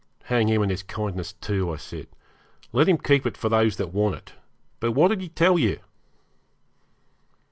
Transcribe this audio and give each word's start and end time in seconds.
'Hang 0.23 0.47
him, 0.47 0.63
and 0.63 0.71
his 0.71 0.81
kindness 0.81 1.33
too,' 1.33 1.71
I 1.71 1.75
said. 1.75 2.07
'Let 2.71 2.89
him 2.89 2.97
keep 2.97 3.27
it 3.27 3.37
for 3.37 3.49
those 3.49 3.75
that 3.75 3.93
want 3.93 4.15
it. 4.15 4.33
But 4.79 4.93
what 4.93 5.09
did 5.09 5.21
he 5.21 5.29
tell 5.29 5.59
you?' 5.59 5.77